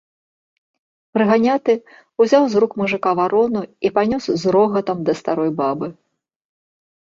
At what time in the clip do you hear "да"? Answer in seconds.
5.13-5.19